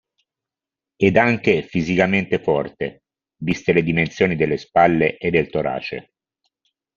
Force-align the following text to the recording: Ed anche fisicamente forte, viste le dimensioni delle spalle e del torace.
Ed 0.95 1.15
anche 1.15 1.61
fisicamente 1.61 2.39
forte, 2.39 3.03
viste 3.43 3.71
le 3.71 3.83
dimensioni 3.83 4.35
delle 4.35 4.57
spalle 4.57 5.15
e 5.19 5.29
del 5.29 5.47
torace. 5.47 6.13